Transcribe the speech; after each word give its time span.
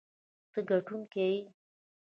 ته 0.51 0.59
ګټونکی 0.69 1.25
یې. 1.35 1.39